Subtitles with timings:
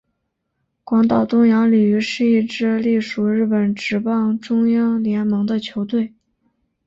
[0.83, 6.15] 广岛东洋鲤鱼是一支隶属日本职棒中央联盟的球队。